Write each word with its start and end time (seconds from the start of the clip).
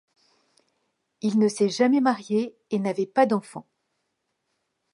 Il 1.21 1.37
ne 1.37 1.47
s'est 1.47 1.69
jamais 1.69 2.01
marié 2.01 2.57
et 2.71 2.79
n'avait 2.79 3.05
pas 3.05 3.27
d'enfants. 3.27 3.67